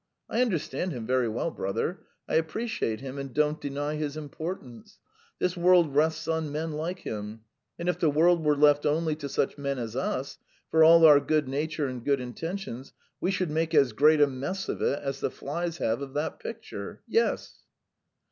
I 0.27 0.41
understand 0.41 0.93
him 0.93 1.05
very 1.05 1.27
well, 1.27 1.51
brother. 1.51 1.99
I 2.27 2.33
appreciate 2.33 3.01
him 3.01 3.19
and 3.19 3.31
don't 3.35 3.61
deny 3.61 3.97
his 3.97 4.17
importance; 4.17 4.97
this 5.37 5.55
world 5.55 5.93
rests 5.93 6.27
on 6.27 6.51
men 6.51 6.71
like 6.71 7.01
him, 7.01 7.41
and 7.77 7.87
if 7.87 7.99
the 7.99 8.09
world 8.09 8.43
were 8.43 8.57
left 8.57 8.83
only 8.87 9.15
to 9.17 9.29
such 9.29 9.59
men 9.59 9.77
as 9.77 9.95
us, 9.95 10.39
for 10.71 10.83
all 10.83 11.05
our 11.05 11.19
good 11.19 11.47
nature 11.47 11.85
and 11.85 12.03
good 12.03 12.19
intentions, 12.19 12.93
we 13.19 13.29
should 13.29 13.51
make 13.51 13.75
as 13.75 13.93
great 13.93 14.19
a 14.19 14.25
mess 14.25 14.67
of 14.69 14.81
it 14.81 14.97
as 15.03 15.19
the 15.19 15.29
flies 15.29 15.77
have 15.77 16.01
of 16.01 16.15
that 16.15 16.39
picture. 16.39 17.03
Yes." 17.07 17.61